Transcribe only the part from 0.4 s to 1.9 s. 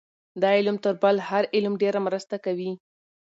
دا علم تر بل هر علم